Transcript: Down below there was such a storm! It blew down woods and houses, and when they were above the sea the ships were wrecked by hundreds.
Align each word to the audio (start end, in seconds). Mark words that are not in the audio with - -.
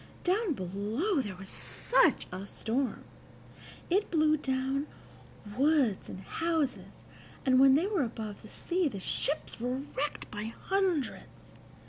Down 0.23 0.53
below 0.53 1.21
there 1.21 1.35
was 1.35 1.49
such 1.49 2.25
a 2.31 2.47
storm! 2.47 3.03
It 3.87 4.09
blew 4.09 4.35
down 4.35 4.87
woods 5.55 6.09
and 6.09 6.21
houses, 6.21 7.03
and 7.45 7.59
when 7.59 7.75
they 7.75 7.85
were 7.85 8.01
above 8.03 8.41
the 8.41 8.49
sea 8.49 8.87
the 8.87 8.99
ships 8.99 9.59
were 9.59 9.83
wrecked 9.95 10.31
by 10.31 10.45
hundreds. 10.59 11.53